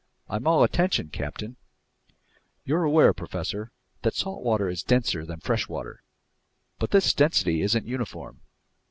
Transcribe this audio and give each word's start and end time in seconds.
"I'm 0.27 0.47
all 0.47 0.63
attention, 0.63 1.09
captain." 1.09 1.57
"You're 2.65 2.85
aware, 2.85 3.13
professor, 3.13 3.71
that 4.01 4.15
salt 4.15 4.41
water 4.43 4.67
is 4.67 4.81
denser 4.81 5.27
than 5.27 5.41
fresh 5.41 5.69
water, 5.69 6.01
but 6.79 6.89
this 6.89 7.13
density 7.13 7.61
isn't 7.61 7.85
uniform. 7.85 8.41